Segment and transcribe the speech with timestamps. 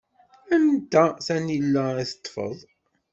[0.55, 2.57] Anta tanila i teṭṭfeḍ?